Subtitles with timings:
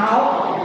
[0.00, 0.56] 好，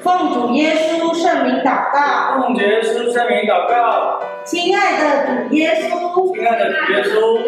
[0.00, 2.40] 奉主耶稣圣名祷告。
[2.40, 4.20] 奉主耶稣圣名祷告。
[4.44, 6.32] 亲爱的主耶稣。
[6.32, 7.40] 亲爱的主耶稣。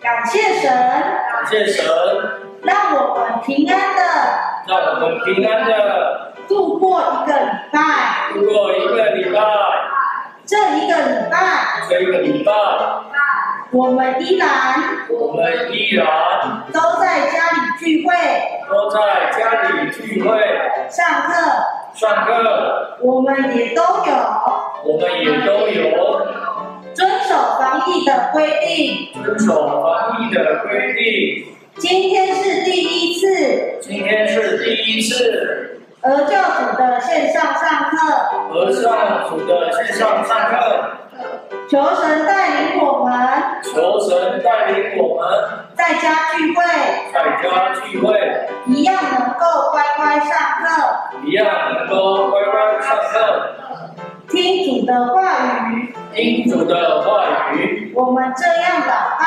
[0.00, 0.72] 感谢神。
[0.72, 1.84] 感谢神。
[2.62, 4.02] 让我们平安的。
[4.66, 7.78] 让我们平安的度过一个礼拜。
[8.32, 9.40] 度过一个礼拜。
[10.46, 11.36] 这一个礼拜。
[11.86, 12.52] 这一个礼拜。
[13.72, 14.48] 我们依然。
[15.10, 16.06] 我们依然。
[17.50, 18.14] 里聚会。
[18.68, 20.38] 都在家里聚会。
[20.88, 21.32] 上课。
[21.94, 22.98] 上课。
[23.00, 24.12] 我们也都有。
[24.84, 26.26] 我们也都有。
[26.94, 29.22] 遵守防疫的规定。
[29.24, 31.46] 遵守防疫的规定。
[31.76, 33.78] 今天是第一次。
[33.80, 35.80] 今天是第一次。
[36.02, 37.96] 儿教主的线上上课。
[38.52, 40.98] 儿教主的线上上课。
[41.70, 41.78] 求
[58.78, 59.24] 样祷告。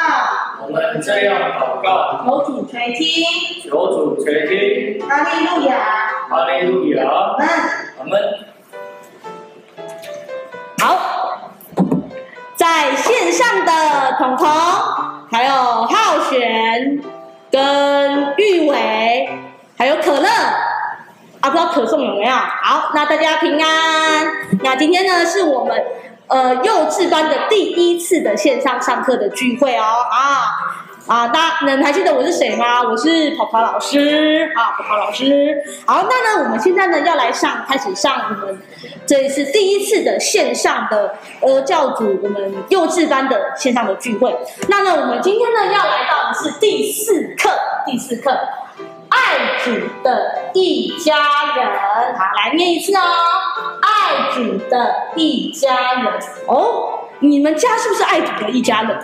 [0.64, 3.26] 我们这样祷告，求主垂听，
[3.64, 5.76] 求主垂听，哈利路亚，
[6.30, 7.48] 哈利路亚，阿门，
[8.00, 8.14] 阿门。
[10.80, 11.52] 好，
[12.56, 13.72] 在线上的
[14.18, 14.48] 彤彤，
[15.32, 17.02] 还有浩璇，
[17.52, 19.30] 跟玉伟，
[19.78, 20.28] 还有可乐，
[21.42, 22.32] 啊，不知道可颂有没有？
[22.32, 24.28] 好，那大家平安。
[24.64, 25.84] 那今天呢，是我们。
[26.32, 30.48] 呃，幼稚班的第一次的线上上课的聚会哦，啊
[31.08, 32.82] 啊，大家能还记得我是谁吗？
[32.82, 35.62] 我是跑跑老师啊，跑跑老师。
[35.86, 38.58] 好，那呢，我们现在呢要来上，开始上我们
[39.06, 44.34] 这一次第一次的线上的呃教主，我们幼稚班的线上的聚会。
[44.70, 47.50] 那呢，我们今天呢要来到的是第四课，
[47.86, 48.32] 第四课，
[49.12, 49.72] 爱主
[50.04, 51.16] 的一家
[51.56, 51.68] 人。
[52.18, 53.02] 好，来念一次哦。
[53.82, 56.14] 爱主的一家人
[56.48, 58.98] 哦，你们家是不是爱主的一家人？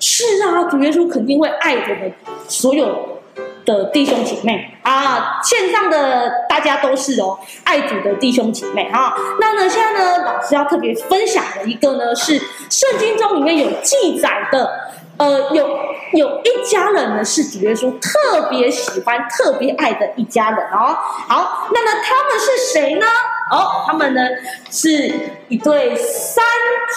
[0.00, 2.12] 是啊，主耶稣肯定会爱我们
[2.48, 3.20] 所有
[3.66, 5.40] 的弟兄姐妹啊。
[5.42, 9.14] 线上的大家都是哦，爱主的弟兄姐妹啊。
[9.40, 12.38] 那呢，现在呢，老师要特别分享的一个呢，是
[12.70, 15.78] 圣经中里面有记载的，呃，有
[16.14, 20.96] 有一家人呢，是主耶稣特别喜欢、特别爱的一家人哦。
[21.28, 23.06] 好，那么他们是谁呢？
[23.50, 24.22] 哦，他们呢
[24.70, 25.12] 是
[25.48, 26.42] 一对三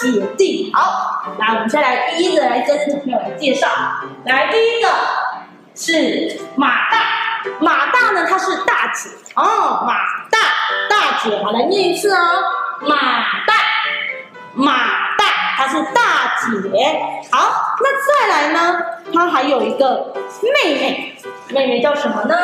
[0.00, 0.72] 姐弟。
[0.72, 3.68] 好，来，我们先来第一个来跟朋友来介绍。
[4.24, 4.88] 来，第一个
[5.74, 7.00] 是马大，
[7.60, 9.96] 马大呢他是大姐哦，马
[10.30, 10.38] 大
[10.88, 12.16] 大姐，好，来念一次哦，
[12.80, 12.96] 马
[13.46, 13.54] 大
[14.54, 14.72] 马
[15.18, 15.26] 大，
[15.58, 17.10] 他是大姐。
[17.32, 17.73] 好，
[18.06, 18.82] 再来呢，
[19.12, 20.12] 他还有一个
[20.42, 21.16] 妹妹，
[21.50, 22.36] 妹妹叫什么呢？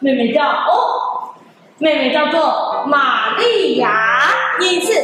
[0.00, 1.32] 妹妹叫哦。
[1.78, 4.94] 妹妹叫做玛利亚，念一次，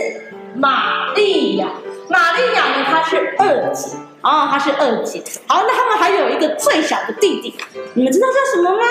[0.54, 1.66] 玛利亚，
[2.08, 5.22] 玛利亚呢，她是二姐，哦，她是二姐。
[5.46, 7.54] 好，那他们还有一个最小的弟弟，
[7.92, 8.86] 你们知道叫什么吗？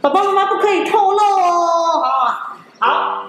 [0.00, 3.24] 爸爸妈妈不可以透露哦，好，好，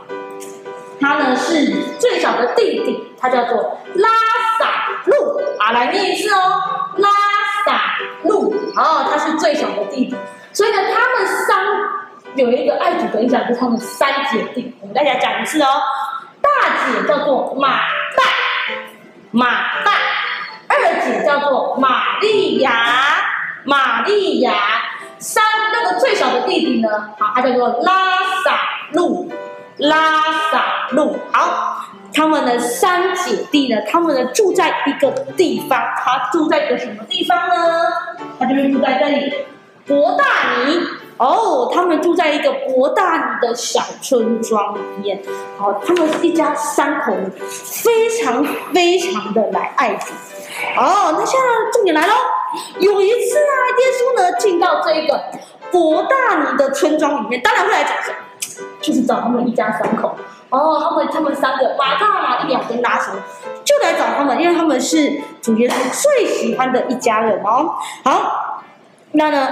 [1.01, 4.09] 他呢是最小的弟弟，他叫做拉
[4.59, 4.65] 撒
[5.05, 6.61] 路，好，来念一次哦，
[6.97, 7.09] 拉
[7.65, 10.15] 撒路，哦，他是最小的弟弟，
[10.53, 11.57] 所以呢，他们三。
[12.35, 14.73] 有一个爱主的一家，就是他们三姐弟。
[14.81, 15.67] 我们大家讲一次哦，
[16.39, 16.49] 大
[16.85, 17.79] 姐叫做马
[18.15, 18.23] 大，
[19.31, 19.47] 马
[19.83, 19.91] 大；
[20.67, 22.71] 二姐叫做玛利亚，
[23.63, 24.51] 玛利亚；
[25.17, 25.43] 三
[25.73, 27.93] 那个最小的弟弟呢，好，他叫做拉
[28.45, 28.59] 撒
[28.91, 29.31] 路，
[29.77, 30.21] 拉
[30.51, 31.17] 撒路。
[31.33, 37.55] 好，他们的三姐弟呢，他们呢住在一个地方，他住在一个什么地方呢？
[38.39, 39.33] 他就是住在这里，
[39.85, 40.79] 博大尼。
[41.17, 45.21] 哦，他们住在一个博大尼的小村庄里面。
[45.57, 47.13] 好，他们一家三口，
[47.49, 48.41] 非常
[48.73, 50.13] 非常的来爱主。
[50.77, 52.13] 哦，那现在重点来喽。
[52.79, 55.21] 有一次啊，耶稣呢进到这个
[55.69, 58.13] 博大尼的村庄里面，当然会来找谁？
[58.81, 60.15] 就是找他们一家三口。
[60.49, 63.19] 哦，他们他们三个马大、玛利亚跟拉撒路
[63.63, 67.75] 就来找他们，因为他们是主耶稣最喜欢的一家人哦。
[68.03, 68.63] 好，
[69.11, 69.47] 那呢？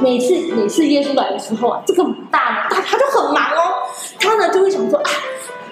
[0.00, 3.82] 每次每次耶稣来的时候啊，这个大呢，他他就很忙哦，
[4.20, 5.10] 他呢就会想说啊，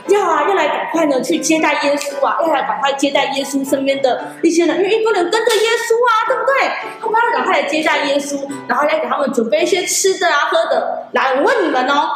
[0.09, 6.55] 要啊要来赶快呢去接待耶稣啊，要来赶快接待耶稣身边的一些人，因为不能跟着耶稣啊，对不对？
[7.01, 8.37] 他们要赶快来接待耶稣，
[8.67, 11.07] 然后要给他们准备一些吃的啊喝的。
[11.13, 12.11] 来，我问你们哦，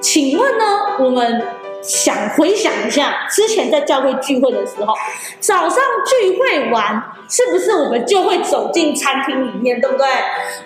[0.00, 0.64] 请问呢，
[0.98, 1.42] 我们。
[1.82, 4.94] 想回想一下，之前在教会聚会的时候，
[5.40, 10.06] 早上聚会完，是不是我们就会走进餐厅里面，对不对？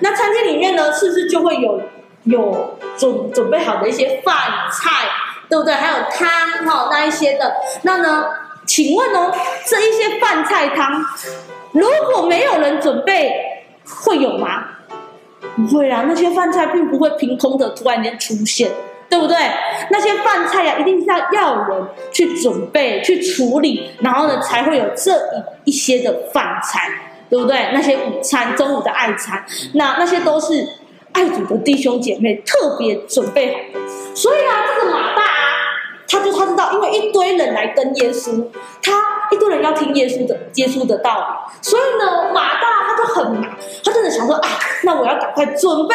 [0.01, 1.81] 那餐厅里面呢，是不是就会有
[2.25, 4.35] 有准准备好的一些饭
[4.73, 5.07] 菜，
[5.49, 5.73] 对不对？
[5.73, 7.55] 还有汤哈那一些的。
[7.83, 8.27] 那呢，
[8.67, 9.33] 请问哦，
[9.65, 11.01] 这一些饭菜汤，
[11.71, 13.33] 如果没有人准备，
[14.03, 14.65] 会有吗？
[15.55, 18.69] 不会啊，那些饭菜并不会凭空的突然间出现。
[19.14, 19.37] 对不对？
[19.90, 25.12] 那些饭菜呀、一定是要要人去准备、去处理，然后呢，才会有这
[25.64, 26.90] 一一些的饭菜，
[27.31, 27.70] 对不对？
[27.72, 29.44] 那些午餐、中午的爱餐，
[29.75, 30.66] 那那些都是
[31.12, 34.16] 爱主的弟兄姐妹特别准备好的。
[34.16, 35.46] 所以啊，这个马大啊，
[36.08, 38.44] 他就他知道，因为一堆人来跟耶稣，
[38.82, 38.93] 他
[39.31, 44.49] 一堆人要听耶稣的耶稣的道理，所以呢，马大他就很忙，他真的想说啊，
[44.82, 45.94] 那我要赶快准备。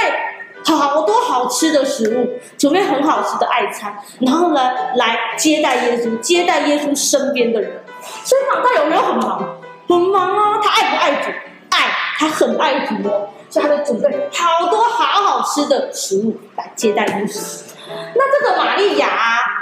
[0.75, 7.83] 好多好吃的食物，准备很好吃的爱餐，然后呢，来接待耶稣，接待耶稣身边的人。
[8.23, 9.59] 所以马大有没有很忙？
[9.87, 10.59] 很忙啊！
[10.61, 11.31] 他爱不爱主？
[11.69, 13.29] 爱，他很爱主哦。
[13.49, 17.61] 所以他就准备好多好好吃的食物来接待耶稣。
[18.13, 19.07] 那这个玛利亚，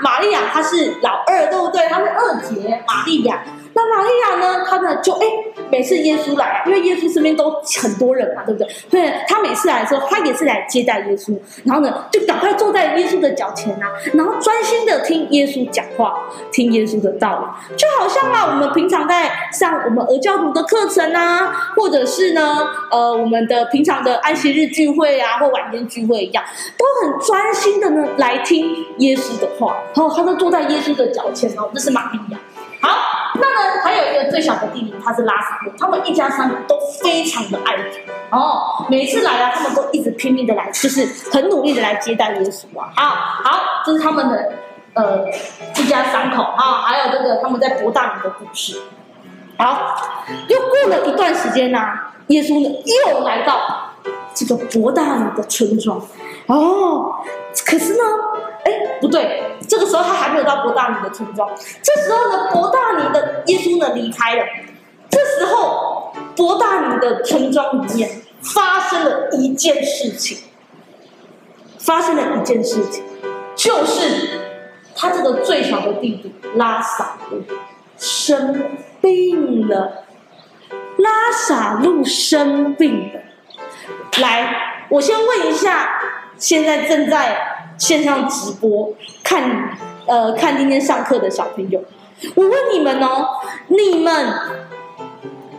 [0.01, 1.87] 玛利亚她是老二，对不对？
[1.87, 3.41] 她是二姐，玛利亚。
[3.77, 4.65] 那玛利亚呢？
[4.67, 5.25] 她呢就哎，
[5.69, 8.67] 每次耶稣来，因为耶稣身边都很多人嘛，对不对？
[8.89, 17.37] 所以她每次来的时候，她也是来接待耶稣，然后呢就赶快坐在耶稣的脚前呐、啊，然后专心的听耶稣讲话，听耶稣的道
[17.69, 26.43] 理，就好像啊，我们平常在上我们俄教徒的课程啊，或者是呢，呃，我们的平常的安息日聚会啊，或晚间聚会一样，
[26.75, 32.39] 都很专心的呢来听耶稣的话，然后他就坐在耶稣的脚前哦，这是玛利亚。
[32.79, 32.89] 好，
[33.35, 37.99] 那呢，还有一个最小的弟弟，他是拉撒路，他们一家三口都非常的爱主
[38.31, 38.85] 哦。
[38.89, 42.91] 每次来啊，他们都一直拼命的来，就是很努力的来接待耶稣啊。
[42.95, 43.09] 好，
[43.43, 44.53] 好，这是他们的
[44.93, 45.27] 呃
[45.77, 48.81] 一家三口啊，还有这个他们在伯大尼的故事。
[49.57, 49.95] 好，
[50.47, 51.79] 又过了一段时间呢、
[52.27, 53.91] 耶稣呢又来到
[54.33, 55.99] 这个伯大尼的村庄
[56.47, 57.15] 哦，
[57.65, 58.03] 可是呢。
[58.65, 61.49] 哎，不对，这个时候他还没有到伯大尼的村庄。
[61.83, 64.45] 这时候呢，伯大尼的耶稣呢离开了。
[65.09, 70.37] 这时候，伯大尼的村庄里面发生了一件事情，
[71.79, 73.03] 发生了一件事情，
[73.55, 74.41] 就是
[74.95, 77.41] 他这个最小的弟弟拉撒路
[77.97, 80.03] 生病了。
[80.97, 83.21] 拉撒路生病了。
[84.19, 86.01] 来，我先问一下，
[86.37, 87.56] 现在正在。
[87.77, 88.93] 线上直播
[89.23, 91.81] 看，呃，看今天上课的小朋友，
[92.35, 93.27] 我问你们哦，
[93.67, 94.33] 你们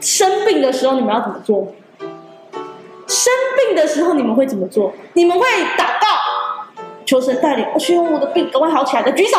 [0.01, 1.73] 生病的时候你们要怎么做？
[3.07, 4.93] 生病的时候你们会怎么做？
[5.15, 9.39] 你们会祷告，求神带领，我希望我的病赶快好起来的，举手。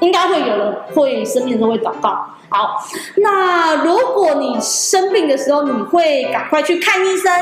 [0.00, 2.26] 应该会有人会生病的时候会祷告。
[2.48, 2.82] 好，
[3.16, 7.32] 那如果你生病的时候，你会赶快去看医生，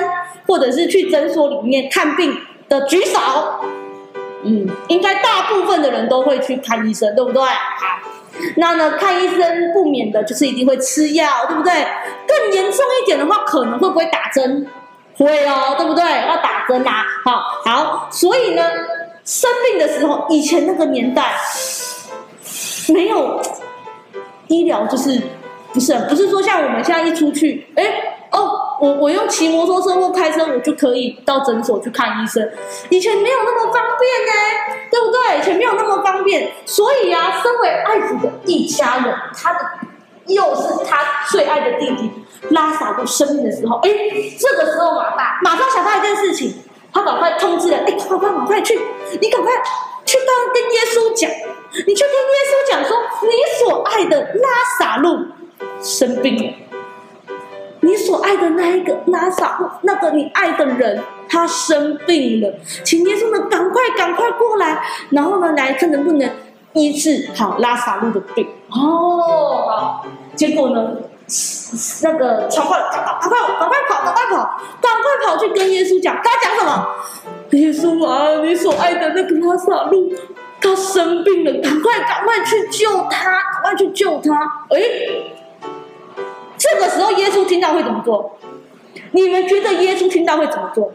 [0.47, 2.37] 或者是去诊所里面看病
[2.69, 3.19] 的，举手。
[4.43, 7.43] 嗯，应该大部分的人都会去看医生，对不对？
[8.57, 11.73] 那呢，看医生不免的就是一定会吃药，对不对？
[12.27, 14.67] 更严重一点的话，可能会不会打针？
[15.17, 16.03] 会哦，对不对？
[16.27, 17.05] 要打针啊！
[17.25, 18.63] 好，好，所以呢，
[19.25, 21.35] 生病的时候，以前那个年代
[22.89, 23.41] 没有
[24.49, 25.21] 医疗，就是
[25.75, 28.17] 不是不是说像我们现在一出去，哎。
[28.33, 32.51] 哦，我我用骑摩托车或开车，我就可以到诊所去看医生。
[32.89, 34.33] 以前没有那么方便呢，
[34.91, 35.39] 对不对？
[35.39, 39.59] 以前没有那么方便，所以啊，身为爱子的一家人，他的
[40.27, 40.99] 又是他
[41.31, 42.11] 最爱的弟弟
[42.51, 43.91] 拉撒路生病的时候，哎，
[44.39, 46.55] 这个时候马爸马上想到一件事情，
[46.93, 48.81] 他赶快通知了，哎，快快赶快去，
[49.21, 49.53] 你赶快
[50.07, 51.31] 去跟跟耶稣讲，
[51.87, 53.29] 你去跟耶稣讲说，你
[53.63, 55.27] 所爱的拉撒路
[55.83, 56.70] 生病了。
[57.83, 66.31] 你所爱的那一个拉撒路，那个你爱的人，他生病了，请耶稣呢赶快赶快过来，然后呢来看能不能
[66.75, 68.47] 医治好拉撒路的病。
[68.69, 70.07] 哦，好，
[70.37, 70.91] 结果呢，
[72.03, 76.87] 那个传话赶快赶快赶快跑赶快跑赶快跑去跟耶稣讲，他讲什么？
[77.53, 80.13] 耶稣啊，你所爱的那个拉撒路，
[80.61, 84.35] 他生病了，赶快赶快去救他，赶快去救他。
[84.69, 85.39] 哎。
[86.73, 88.39] 这个时候，耶稣听到会怎么做？
[89.13, 90.93] 你们觉得耶稣听到会怎么做？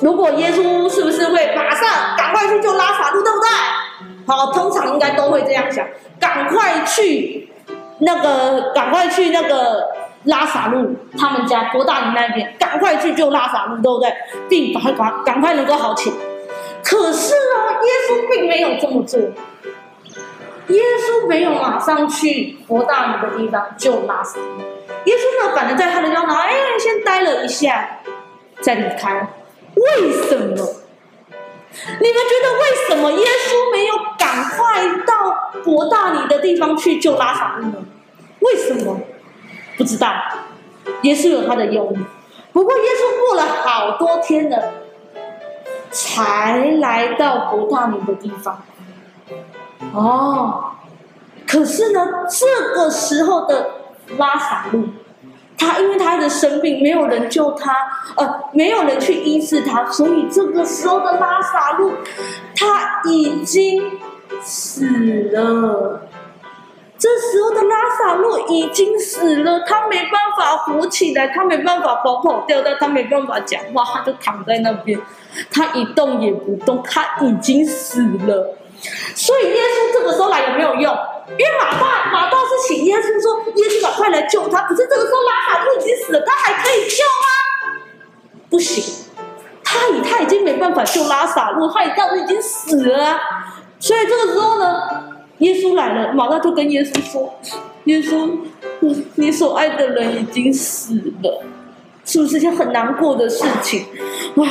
[0.00, 3.48] 如果耶稣是不是会马上赶快去救拉撒路，对不对？
[4.26, 5.86] 好，通常应该都会这样想，
[6.18, 7.52] 赶快去
[7.98, 9.88] 那个，赶快去那个
[10.24, 14.10] 拉撒路他们家多大尼那边，赶快去救拉撒路，对不对？
[14.48, 16.16] 病赶快赶赶快能够好起来。
[16.82, 19.20] 可是呢，耶稣并没有这么做。
[20.70, 24.62] 耶稣没有马上去伯大尼的地方救拉撒路，
[25.04, 27.98] 耶稣呢，反而在他的腰囊，哎，先待了一下，
[28.60, 29.28] 再离开。
[29.74, 30.56] 为什么？
[32.00, 37.74] 你们觉得为什么耶稣没有赶快到伯大尼的地方去救拉撒路呢？
[38.40, 39.00] 为什么？
[39.76, 40.12] 不知道。
[41.02, 41.98] 耶稣有他的用意。
[42.52, 44.72] 不过耶稣过了好多天了，
[45.90, 48.62] 才来到伯大尼的地方。
[49.92, 50.72] 哦，
[51.46, 53.70] 可是呢，这个时候的
[54.18, 54.84] 拉萨路。
[55.62, 57.70] 他因为他的生病，没有人救他，
[58.16, 61.92] 呃，没有人去医治他，所以这个时候的拉萨路，
[62.56, 63.82] 他已经
[64.40, 64.86] 死
[65.32, 66.00] 了。
[66.96, 74.98] 这时候的拉萨路已经死了，他没办法活起来，他没办法跑跑跳跳，他没办法讲话，他就躺在那边，
[75.52, 78.56] 他一动也不动，他已经死了。
[79.14, 80.96] 所以耶稣这个时候来有没有用？
[81.30, 84.62] 因为马大马大是请耶稣说，耶稣赶快来救他。
[84.62, 87.78] 可是这个时候拉撒路已经死了，他还可以救吗？
[88.48, 89.06] 不行，
[89.62, 93.20] 他已他已经没办法救拉撒路，他已早已经死了。
[93.78, 94.80] 所以这个时候呢，
[95.38, 97.38] 耶稣来了，马大就跟耶稣说
[97.84, 98.38] ：“耶稣，
[99.14, 101.44] 你所爱的人已经死了，
[102.04, 103.86] 是不是一件很难过的事情？
[104.34, 104.48] 哇，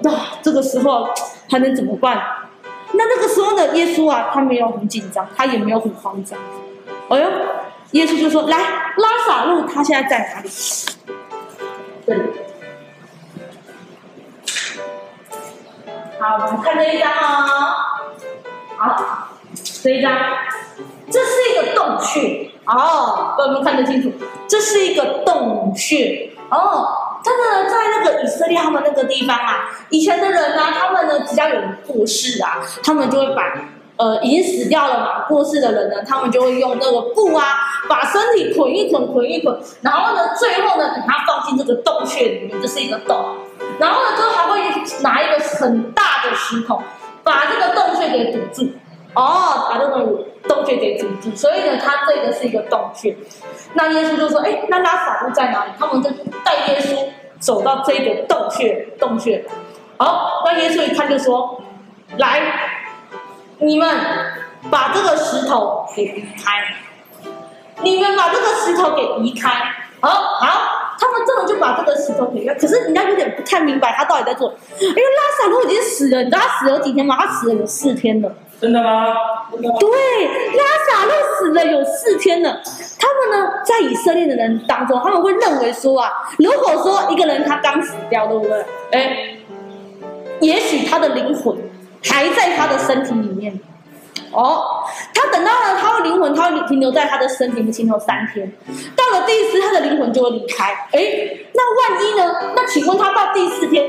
[0.00, 0.10] 那
[0.42, 1.08] 这个时候
[1.50, 2.18] 还能怎么办？”
[2.96, 6.38] 那那个时候呢，耶稣啊，他没有很紧张，他也没有很慌张。
[7.08, 7.30] 哎呦，
[7.92, 8.58] 耶稣就说：“来，
[8.96, 10.48] 拉萨路，他现在在哪里？”
[12.06, 12.22] 这里。
[16.18, 17.74] 好，我们看这一张哦。
[18.76, 19.28] 好，
[19.82, 20.12] 这一张，
[21.10, 22.50] 这是一个洞穴。
[22.66, 24.10] 哦，各位们看得清楚？
[24.48, 26.32] 这是一个洞穴。
[26.50, 27.05] 哦。
[27.26, 33.42] 真的在那个以色列他们那个地方啊，以前的人呢、他们呢只要有人过世啊，他们就会把
[33.96, 37.42] 呃已经死掉了嘛，过世的人呢，他们就会用那个布啊，
[37.88, 43.16] 把身体捆一捆，捆一捆，然后呢，最后呢，把它放进这个洞穴里面，这是一个洞，
[43.80, 44.60] 然后呢，之后还会
[45.02, 46.80] 拿一个很大的石头，
[47.24, 48.70] 把这个洞穴给堵住，
[49.14, 49.98] 哦，把这个
[50.46, 53.16] 洞穴给堵住，所以呢，它这个是一个洞穴。
[53.74, 56.08] 那耶稣就说：“哎，那拉撒路在哪里？”他们就
[56.42, 56.96] 带耶稣
[57.38, 59.44] 走到这个洞穴，洞穴。
[59.98, 61.62] 好，那耶稣一看就说
[62.18, 62.42] ：“来，
[63.58, 63.88] 你们
[64.70, 66.74] 把这个石头给移开，
[67.82, 69.50] 你们把这个石头给移开。”
[70.00, 72.54] 好，好，他们真的就把这个石头给移开。
[72.54, 77.16] 可是人家有点不太明白他到底在做，因为拉撒路已经死了，你知道他死了几天吗？
[77.18, 78.30] 他死了有四天了。
[78.60, 79.14] 真的吗？
[79.50, 79.88] 对，
[80.56, 82.60] 拉撒路死了有四天了。
[82.98, 88.64] 他们呢，在以色列的人当中，他们会认为说啊，如果说一个人他刚死掉，对不对？
[88.92, 89.36] 哎，
[90.40, 91.56] 也许他的灵魂
[92.02, 93.58] 还在他的身体里面。
[94.32, 94.82] 哦，
[95.14, 98.50] 他等到了他的灵魂，他会停留在他的身体里面停留三天。
[98.96, 100.72] 到了第四，他的灵魂就会离开。
[100.92, 102.52] 哎，那万一呢？
[102.56, 103.84] 那请问他到第四天，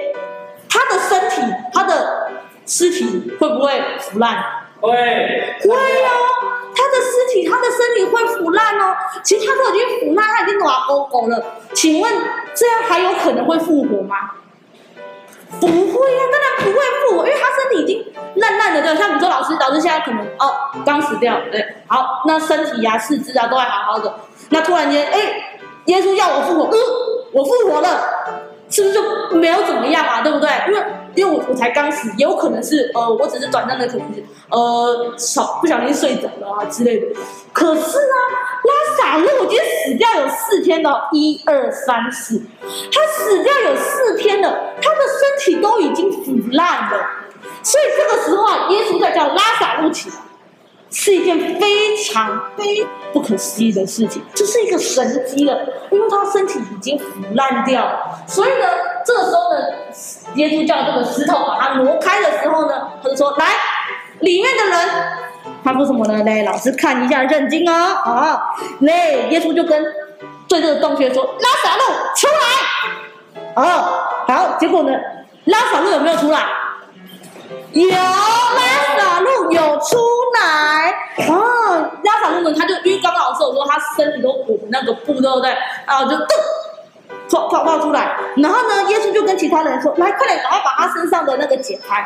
[0.70, 1.42] 他的身体，
[1.74, 2.30] 他的
[2.66, 4.44] 尸体会不会腐烂？
[4.80, 6.10] 会，会哦，
[6.76, 8.96] 他的尸体，他的身体会腐烂哦。
[9.24, 11.44] 其实他都已经腐烂，他已经软勾勾了。
[11.74, 12.14] 请问
[12.54, 14.16] 这样还有可能会复活吗？
[15.60, 18.96] 不会、啊，当然不会复活，因为他身体已经烂烂的，对。
[18.96, 20.54] 像你说老师，老师现在可能哦
[20.86, 21.66] 刚死掉，对。
[21.88, 24.14] 好，那身体呀、啊、四肢啊都还好好的，
[24.50, 26.78] 那突然间，哎，耶稣要我复活，嗯，
[27.34, 28.48] 我复活了。
[28.70, 29.02] 是不是就
[29.38, 30.20] 没有怎么样啊？
[30.22, 30.50] 对不对？
[30.68, 30.84] 因为
[31.18, 37.08] 因为我我才刚死，也有可能是呃，我只是短暂的可能是呃，少不小心睡着了啊之类的。
[37.52, 38.16] 可是呢，
[38.64, 42.40] 拉萨路已经死掉有四天了，一二三四，
[42.92, 47.00] 他死掉有四天了，他的身体都已经腐烂了。
[47.64, 50.16] 所以这个时候啊，耶稣在叫拉萨路起来。
[51.00, 55.56] 是一件非常非不可思议的事情，这是一个神迹了，
[55.92, 57.88] 因为他身体已经腐烂掉，
[58.26, 58.66] 所以呢，
[59.06, 59.60] 这时候呢，
[60.34, 63.46] 耶稣叫这个石头把它挪开的时候呢，他就说：“来，
[64.22, 64.90] 里面的人，
[65.64, 66.24] 他说什么呢？
[66.24, 67.74] 来，老师看一下圣经哦，
[68.04, 68.42] 啊，
[68.80, 69.86] 嘞，耶稣就跟
[70.50, 71.84] 对这个洞穴说：拉撒路
[72.16, 72.28] 出
[73.54, 73.64] 来，哦，
[74.28, 74.90] 好，结果呢，
[75.46, 76.44] 拉撒路有没有出来？
[77.74, 79.96] 有，拉撒路有出。”
[80.40, 80.87] 来
[81.24, 81.92] 啊！
[82.04, 82.54] 拉撒路呢？
[82.58, 85.52] 他就因为刚刚老师有说他身体都裹那个布，对不对？
[85.86, 86.28] 啊，就噔，
[87.30, 88.18] 跑跑跑出来。
[88.38, 92.02] 然后呢，耶稣就跟其他人说：“来，快点，赶快把他身上的那个解开。”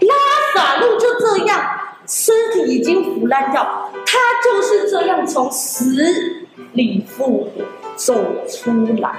[0.00, 0.14] 拉
[0.54, 1.60] 撒路就这样，
[2.06, 5.94] 身体已经腐烂掉，他就是这样从死
[6.72, 7.50] 里复活
[7.94, 8.14] 走
[8.48, 9.10] 出来，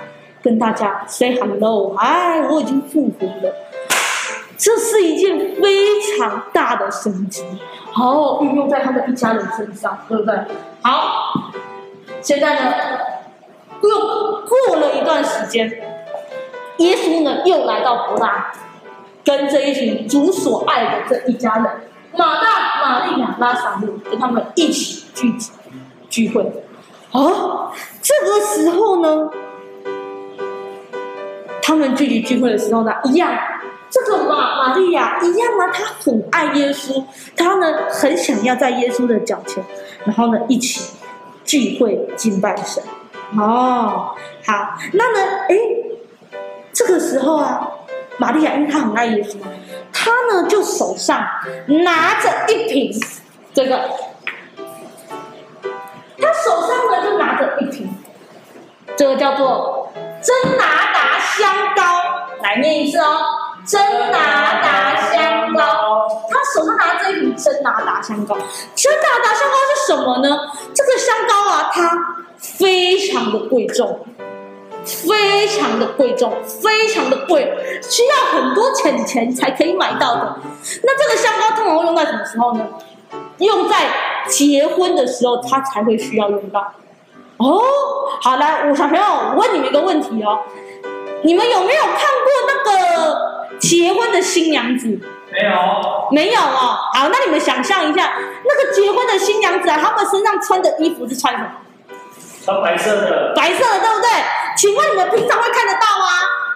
[0.44, 3.54] 跟大家 say hello，哎，我已经复活了。
[4.58, 7.44] 这是一件非常大的神迹，
[7.94, 10.36] 好运用在他们一家人身上，对不对？
[10.82, 11.34] 好，
[12.22, 12.74] 现在呢，
[13.82, 13.90] 又
[14.42, 15.70] 过了一段时间，
[16.78, 18.54] 耶稣呢又来到伯大，
[19.26, 21.66] 跟这一群主所爱的这一家人，
[22.18, 25.52] 马大、马利亚、拉撒路，跟他们一起聚集
[26.10, 26.42] 聚会。
[27.12, 27.72] 啊，
[28.02, 29.30] 这个时候呢，
[31.62, 33.30] 他们聚集聚会的时候呢，一样，
[33.92, 37.04] 这个马玛利亚一样啊，她很爱耶稣，
[37.36, 39.64] 她呢很想要在耶稣的脚前，
[40.06, 40.94] 然后呢一起
[41.44, 42.82] 聚会敬拜神。
[43.38, 45.20] 哦，好，那呢，
[45.50, 45.56] 哎，
[46.72, 47.68] 这个时候啊，
[48.18, 49.36] 玛利亚因为她很爱耶稣，
[49.92, 51.28] 她呢就手上
[51.68, 52.92] 拿着一瓶
[53.54, 53.90] 这个。
[56.24, 57.90] 他手上呢就拿着一瓶，
[58.96, 61.82] 这个叫做真拿达香膏，
[62.44, 63.26] 来念一次哦，
[63.66, 66.08] 真拿达香膏。
[66.30, 68.36] 他手上拿着这一瓶真拿达香膏，
[68.76, 70.40] 真拿达香膏是什么呢？
[70.74, 71.92] 这个香膏啊，它
[72.38, 74.06] 非常的贵重，
[74.84, 77.52] 非常的贵重，非常的贵，
[77.90, 80.38] 需要很多钱钱才可以买到的。
[80.84, 82.68] 那这个香膏通常会用在什么时候呢？
[83.40, 83.76] 用在
[84.28, 86.74] 结婚的时候，他才会需要用到。
[87.38, 87.62] 哦，
[88.22, 90.40] 好，来，我小朋友，我问你们一个问题哦，
[91.24, 92.51] 你们有没有看过
[93.60, 94.88] 结婚的新娘子？
[95.32, 96.78] 没有，没有哦。
[96.94, 98.14] 好，那你们想象一下，
[98.46, 101.50] 那个结婚的新娘子啊，他们身上穿的衣服是穿什么？
[102.44, 103.34] 穿白色的。
[103.36, 104.10] 白色的，对不对？
[104.58, 106.06] 请问你们平常会看得到吗？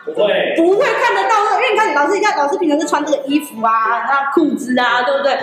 [0.05, 5.35] 不会，不会看得到，因为你看老师，你看老师平常是穿这个衣服啊，那裤子啊，对不对？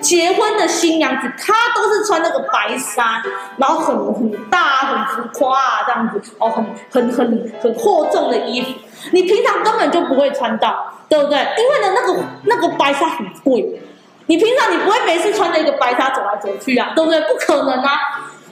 [0.00, 3.22] 结婚的新娘子，她都是穿那个白纱，
[3.56, 8.68] 然后很很大、很浮夸啊，这样子哦，很很很很厚重的衣服，
[9.12, 11.38] 你平常根本就不会穿到，对不对？
[11.38, 13.80] 因为呢，那个那个白纱很贵，
[14.26, 17.18] 你平常你不会每次穿那个白纱走来走去啊，对不对？
[17.22, 17.98] 不可能啊，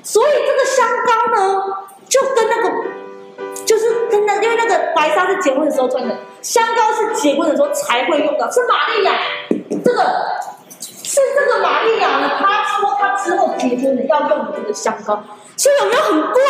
[0.03, 1.63] 所以这个香膏呢，
[2.09, 2.73] 就跟那个。
[3.71, 8.51] 就是跟那，因为那个白纱是结婚的时候穿的，香膏是结婚的时候才会用的。
[8.51, 9.13] 是玛利亚，
[9.85, 10.03] 这个
[10.83, 15.23] 是这个玛利亚呢，她说她之后结婚的要用的这个香膏，
[15.57, 16.43] 所以有没有很贵？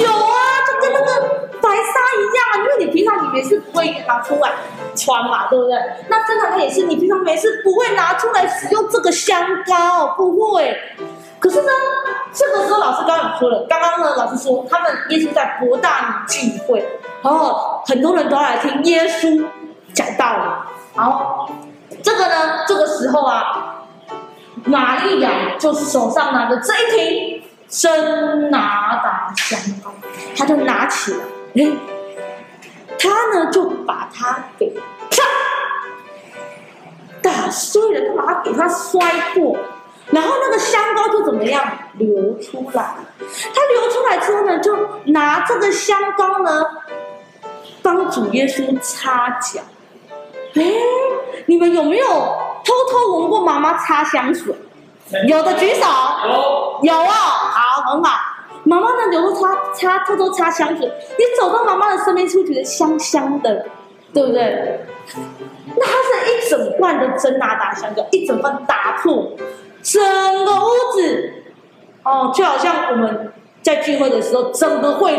[0.00, 0.34] 有啊，
[0.66, 4.50] 就跟那个白纱一样啊，因为你平常你没事不会拿出来
[4.96, 5.78] 穿嘛，对不对？
[6.08, 10.76] 那正常也是，你平常没事不会拿出来使用这个香膏，不会。
[11.42, 11.68] 可是呢，
[12.32, 16.86] 这个时候老师刚刚有说了，刚刚呢老师说他们耶稣在博大尼聚会，
[17.20, 19.44] 然后很多人都要来听耶稣
[19.92, 20.42] 讲道理。
[20.94, 21.50] 好，
[22.00, 23.86] 这个呢，这个时候啊，
[24.66, 29.90] 玛利亚就是手上拿着这一瓶真拿达香膏，
[30.36, 31.18] 他就拿起来，
[31.56, 31.72] 哎，
[33.00, 34.72] 他呢就把它给
[35.10, 35.24] 啪
[37.20, 39.00] 打碎了，他把它给它摔
[39.34, 39.56] 破。
[40.10, 41.64] 然后那个香膏就怎么样
[41.98, 42.94] 流出来？
[43.18, 46.66] 它流出来之后呢，就拿这个香膏呢，
[47.82, 49.60] 帮主耶稣擦脚。
[50.54, 50.62] 哎，
[51.46, 54.54] 你们有没有偷偷闻过妈妈擦香水？
[55.26, 55.86] 有的举手。
[56.26, 56.80] 有。
[56.82, 58.18] 有啊，好，很好。
[58.64, 60.86] 妈妈呢，有时候擦擦，偷偷擦香水。
[61.18, 63.66] 你走到妈妈的身边，是不是觉得香香的？
[64.12, 64.84] 对不对？
[65.74, 69.32] 那它是一整罐的真拿达香膏，一整罐打破。
[69.82, 70.02] 整
[70.44, 71.32] 个屋子，
[72.04, 75.18] 哦，就好像我们在聚会的时候，整个会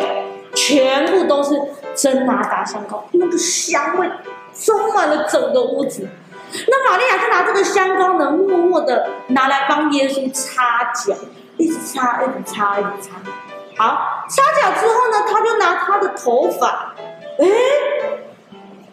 [0.56, 1.60] 全部都是
[1.93, 4.10] 真拿达香膏，那个香味
[4.54, 6.08] 充满了整个屋子。
[6.67, 11.13] 那玛利亚就拿这个香膏呢，默默的拿来帮耶稣擦脚，
[11.58, 13.12] 一直擦，一直擦，一直擦。
[13.76, 16.95] 好，擦脚之后呢，他就拿他的头发，
[17.39, 17.47] 哎。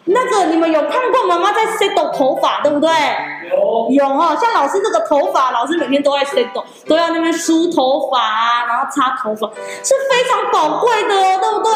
[0.05, 2.89] 那个你们有看过妈妈在 set 头发，对不对？
[3.49, 6.47] 有有哦，像老师这个头发，老师每天都在 set，
[6.87, 9.47] 都要那边梳头发啊，然后擦头发，
[9.83, 11.71] 是非常宝贵的哦，对不对？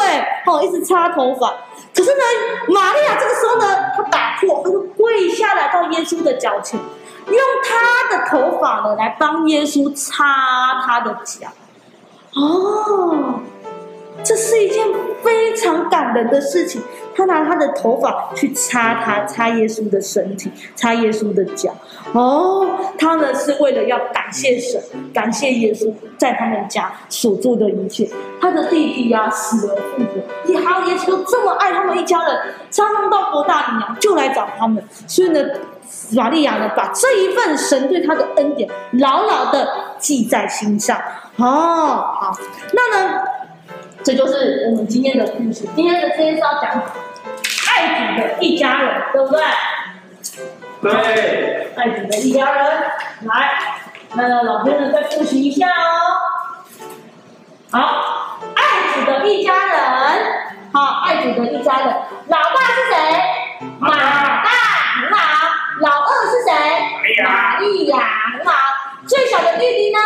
[0.46, 1.54] 哦，一直擦头发。
[1.94, 2.22] 可是呢，
[2.68, 6.80] 玛利亚这个时候呢，她打破，她就跪下来到耶稣的脚前，
[7.28, 11.48] 用她的头发呢来帮耶稣擦他的脚。
[12.34, 13.40] 哦。
[14.26, 14.84] 这是一件
[15.22, 16.82] 非常感人的事情。
[17.14, 21.74] 他拿他的头发去擦他，擦耶稣的身体，擦耶稣的脚。
[22.12, 22.66] 哦，
[22.98, 24.78] 他呢是为了要感谢神，
[25.14, 28.06] 感谢耶稣在他们家所做的一切。
[28.38, 34.82] 他的弟弟呀、啊、死而复活，也还有耶稣这么爱他们一家人，常常到伯大尼啊就来找他们。
[35.06, 35.40] 所以呢，
[36.12, 39.66] 玛利亚呢把这一份神对他的恩典牢牢的
[39.98, 40.98] 记在心上。
[41.36, 42.36] 哦，好，
[42.74, 43.20] 那呢？
[44.06, 45.66] 这就是我们今天的故事。
[45.74, 46.80] 今天的今天是要讲
[47.66, 49.42] 爱子的一家人，对不对？
[50.80, 51.72] 对。
[51.74, 52.64] 爱子的一家人，
[53.22, 53.58] 来，
[54.14, 56.22] 那老先生再复习一下哦。
[57.72, 59.76] 好，爱子的一家人，
[60.72, 61.88] 好，爱主的一家人。
[62.28, 62.94] 老大是谁？
[63.80, 64.50] 马大，
[65.02, 65.18] 很好。
[65.80, 67.24] 老二是谁？
[67.24, 67.96] 玛利亚，
[68.32, 68.52] 很好。
[69.06, 69.98] 最小的弟弟呢？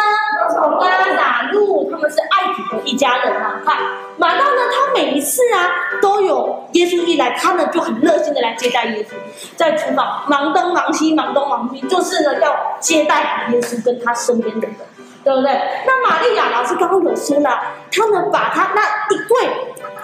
[0.81, 3.61] 拉撒路，他们是爱主的一家人啊。
[3.65, 3.77] 看，
[4.17, 9.15] 马大呢，他每一次啊，都有耶稣一来，他呢就很热心的来接待耶稣，
[9.57, 14.77] 在厨房忙东忙西，忙东忙西，就是呢要接待耶稣跟他身边的人，
[15.25, 15.51] 对不对？
[15.87, 17.59] 那玛利亚老师刚刚有说了，
[17.91, 18.83] 他们把他那
[19.15, 19.51] 一柜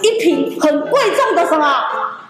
[0.00, 1.84] 一瓶很贵重的什么？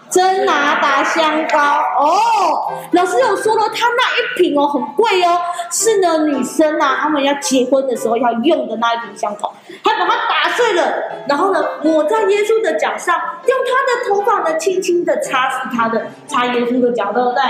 [0.08, 1.58] 真拿达香膏
[1.98, 5.38] 哦，老师有说了，他那一瓶哦很贵哦，
[5.70, 9.52] 是呢女生啊，她们要结婚的时候要用的那一瓶香膏，
[9.84, 10.94] 还把它打碎了，
[11.28, 17.42] 然后呢抹在耶稣的脚上，用他的头发呢轻轻的擦拭他的，擦耶稣的脚，对不对？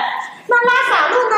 [0.48, 1.36] 那拉撒路呢？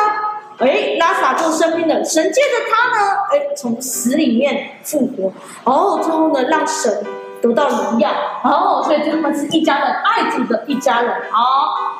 [0.61, 5.33] 哎，拉撒路生病了，神借着他呢，哎，从死里面复活，
[5.65, 7.05] 哦，之后呢让神。
[7.41, 8.11] 得到荣耀，
[8.43, 11.41] 哦，所以他们是一家人，爱主的一家人，好，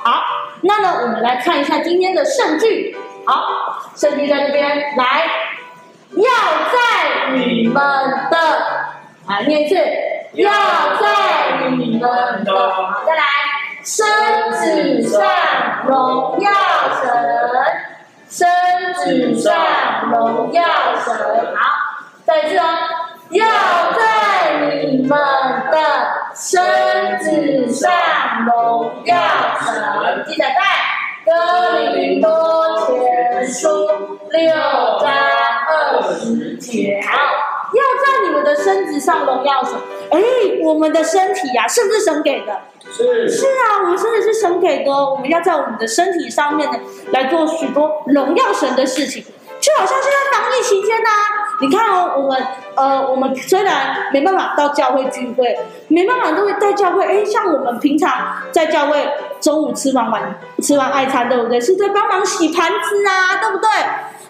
[0.03, 0.23] 好，
[0.63, 2.97] 那呢，我们来看一下今天的圣句，
[3.27, 5.31] 好，圣句在这边，来，
[6.17, 6.25] 要
[6.73, 7.75] 在你们
[8.31, 8.39] 的，
[9.27, 9.77] 啊，念一次，
[10.35, 10.51] 要
[11.01, 13.23] 在你们的，好，再来，
[13.85, 14.07] 身
[14.53, 15.21] 子上
[15.87, 16.51] 荣耀
[17.01, 17.09] 神，
[18.29, 19.55] 身子上
[20.11, 20.63] 荣耀
[21.05, 21.15] 神，
[21.55, 21.61] 好，
[22.27, 22.65] 再一次哦，
[23.31, 23.45] 要
[23.93, 25.18] 在你们
[26.35, 27.91] 身子上
[28.47, 29.17] 荣耀
[29.61, 30.55] 神，记得在
[31.25, 33.69] 哥林多前书
[34.31, 34.51] 六
[35.01, 35.11] 章
[35.69, 39.75] 二十节，要在你们的身子上荣耀神。
[40.11, 40.21] 哎，
[40.63, 42.61] 我们的身体呀、啊，是不是神给的？
[42.91, 43.29] 是。
[43.29, 46.79] 是啊，我们身体是神给的，我们要在我们的身体上面呢，
[47.11, 49.25] 来做许多荣耀神的事情。
[49.69, 51.23] 就好像现在防疫期间呐、啊，
[51.61, 58.11] 你看哦，我们呃，我们虽然没办法到教会聚会，没办法都会在教会，哎，像我们平常
[58.51, 59.07] 在教会
[59.43, 61.61] 中午吃完晚吃完爱餐，对不对？
[61.61, 63.69] 是在帮忙洗盘子啊，对不对？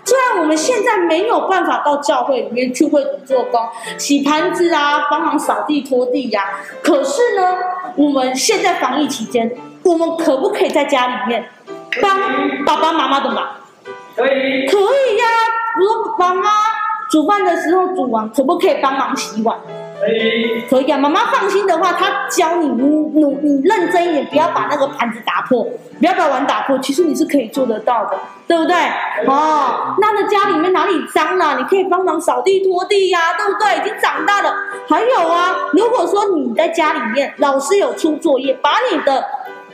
[0.05, 3.61] 虽然我们现在没有办法到教会里面去会主做工，
[3.97, 7.59] 洗盘子啊，帮忙扫地拖地呀、啊，可是呢，
[7.95, 11.49] 我们现在防疫期间，我们可不可以在家里面
[12.03, 13.47] 帮爸爸妈妈的忙？
[14.19, 15.41] 可以，可以呀、啊。
[15.79, 16.51] 如说妈妈
[17.09, 19.57] 煮饭的时候煮完，可不可以帮忙洗碗？
[20.01, 20.99] 可以，可以啊。
[20.99, 25.65] 妈妈放心的话，她教你，你努你认真一点，不要把那个盘子打破，
[25.99, 26.77] 不要把碗打破。
[26.81, 28.75] 其实你是可以做得到的，对不对？
[29.27, 31.57] 哦，那在家里面哪里脏了？
[31.59, 33.79] 你可以帮忙扫地拖地呀、啊，对不对？
[33.79, 34.53] 已经长大了。
[34.89, 39.25] 还有啊，如果说你在家里面，老师有出作业，把你的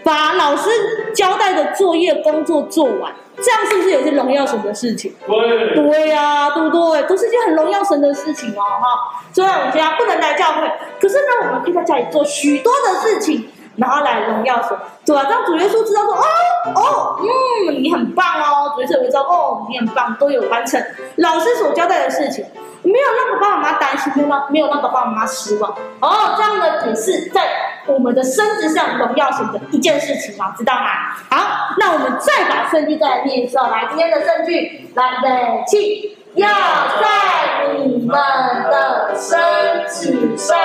[0.03, 0.71] 把老师
[1.15, 3.13] 交代的作业工作做完。
[3.37, 5.15] 这样是不是也是荣耀神的事情？
[5.27, 7.03] 对，对呀、啊，对不对？
[7.05, 9.23] 都是一件很荣耀神的事情哦，哈。
[9.33, 10.71] 虽然我们家不能来教会，
[11.01, 15.27] 可是呢，我们可以在家里做许多的事情，然后来荣耀神，对吧？
[15.29, 16.23] 让主耶稣知道说，哦
[16.75, 18.73] 哦，嗯，你很棒哦。
[18.75, 20.83] 主耶稣会知道，哦，你很棒，都有完成
[21.17, 22.45] 老师所交代的事情，
[22.83, 25.71] 没有让爸爸妈妈担心，没有让没有让爸爸妈妈失望。
[26.01, 27.43] 哦，这样的也是在
[27.87, 30.89] 我们的身子上荣耀神的一件事情啊，知道吗？
[31.31, 38.17] 好，那我们再把圣句再来念一次，来，今天的圣句，来，对，起，要在你们
[38.71, 40.57] 的身子上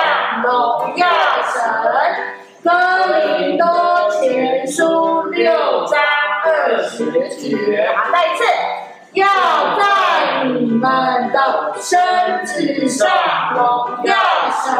[0.42, 1.06] 荣耀
[1.44, 2.39] 神。
[2.62, 2.70] 哥
[3.38, 3.66] 林多
[4.10, 5.50] 前书六
[5.86, 5.98] 章
[6.44, 7.56] 二十节，
[7.96, 8.44] 好，再一次，
[9.14, 9.26] 要
[9.78, 13.08] 在你们的身子上
[13.54, 14.14] 荣耀
[14.52, 14.74] 神。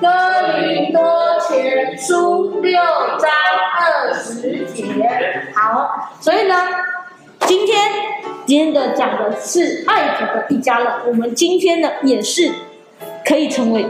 [0.00, 3.30] 哥林多前书六章
[3.78, 6.56] 二十节，好，所以呢，
[7.46, 7.92] 今天
[8.44, 12.50] 今天的讲的是爱主的一家人，我们今天呢也是
[13.24, 13.86] 可以成为。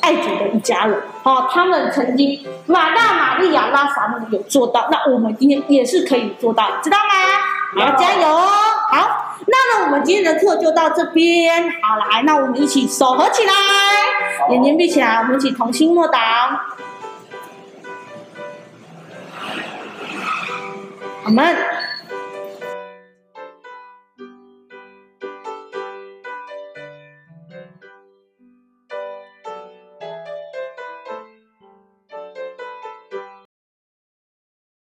[0.00, 7.84] 爱主的一家人，哦，他们曾经马大、玛利亚、拉撒路有做到，那我们今天也是可以做到，知道吗？
[7.84, 8.48] 好，加油哦！
[8.90, 11.70] 好，那呢，我们今天的课就到这边。
[11.82, 13.52] 好，来，那我们一起手合起来，
[14.50, 16.18] 眼睛闭起来，我们一起同心默祷。
[21.24, 21.56] 我们。